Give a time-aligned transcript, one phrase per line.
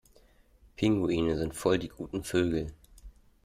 [0.77, 2.73] Pinguine sind voll die guten Vögel.